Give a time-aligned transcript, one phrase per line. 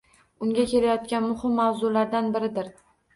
[0.43, 2.73] Unga kelayotgan muhim mavzulardan biridir.